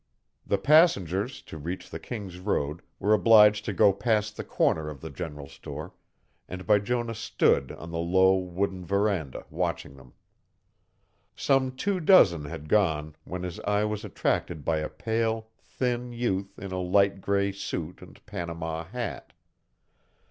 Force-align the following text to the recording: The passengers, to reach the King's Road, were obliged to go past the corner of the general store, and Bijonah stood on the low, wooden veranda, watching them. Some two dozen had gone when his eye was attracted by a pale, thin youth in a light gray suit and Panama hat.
The 0.47 0.57
passengers, 0.57 1.43
to 1.43 1.59
reach 1.59 1.87
the 1.91 1.99
King's 1.99 2.39
Road, 2.39 2.81
were 2.97 3.13
obliged 3.13 3.65
to 3.65 3.71
go 3.71 3.93
past 3.93 4.35
the 4.35 4.43
corner 4.43 4.89
of 4.89 4.99
the 4.99 5.11
general 5.11 5.47
store, 5.47 5.93
and 6.47 6.65
Bijonah 6.65 7.13
stood 7.13 7.71
on 7.73 7.91
the 7.91 7.99
low, 7.99 8.35
wooden 8.35 8.83
veranda, 8.83 9.45
watching 9.51 9.95
them. 9.97 10.13
Some 11.35 11.75
two 11.75 11.99
dozen 11.99 12.45
had 12.45 12.67
gone 12.67 13.15
when 13.25 13.43
his 13.43 13.59
eye 13.59 13.85
was 13.85 14.03
attracted 14.03 14.65
by 14.65 14.79
a 14.79 14.89
pale, 14.89 15.49
thin 15.59 16.11
youth 16.13 16.57
in 16.57 16.71
a 16.71 16.81
light 16.81 17.21
gray 17.21 17.51
suit 17.51 18.01
and 18.01 18.25
Panama 18.25 18.83
hat. 18.85 19.33